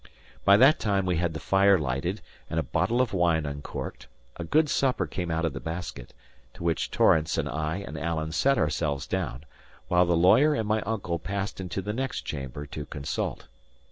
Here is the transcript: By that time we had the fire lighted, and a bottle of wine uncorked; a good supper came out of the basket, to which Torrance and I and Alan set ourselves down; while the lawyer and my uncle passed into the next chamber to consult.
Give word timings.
By 0.43 0.57
that 0.57 0.79
time 0.79 1.05
we 1.05 1.17
had 1.17 1.35
the 1.35 1.39
fire 1.39 1.77
lighted, 1.77 2.21
and 2.49 2.59
a 2.59 2.63
bottle 2.63 3.01
of 3.01 3.13
wine 3.13 3.45
uncorked; 3.45 4.07
a 4.35 4.43
good 4.43 4.67
supper 4.67 5.05
came 5.05 5.29
out 5.29 5.45
of 5.45 5.53
the 5.53 5.59
basket, 5.59 6.11
to 6.55 6.63
which 6.63 6.89
Torrance 6.89 7.37
and 7.37 7.47
I 7.47 7.75
and 7.85 7.99
Alan 7.99 8.31
set 8.31 8.57
ourselves 8.57 9.05
down; 9.05 9.43
while 9.89 10.07
the 10.07 10.17
lawyer 10.17 10.55
and 10.55 10.67
my 10.67 10.81
uncle 10.87 11.19
passed 11.19 11.61
into 11.61 11.83
the 11.83 11.93
next 11.93 12.21
chamber 12.23 12.65
to 12.65 12.85
consult. 12.87 13.45